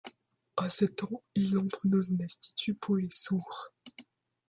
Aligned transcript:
À 0.57 0.67
sept 0.67 1.03
ans, 1.03 1.21
il 1.35 1.55
entre 1.59 1.81
dans 1.85 1.99
un 2.01 2.25
institut 2.25 2.73
pour 2.73 2.95
les 2.95 3.11
sourds. 3.11 3.67